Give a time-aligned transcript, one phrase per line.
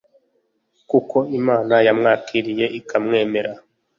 [0.89, 3.51] kuko Imana yamwakiriye ikamwemera